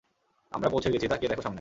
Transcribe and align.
আমরা 0.51 0.69
পৌঁছে 0.69 0.91
গেছি, 0.93 1.07
তাকিয়ে 1.07 1.29
দেখো 1.29 1.41
সামনে! 1.41 1.49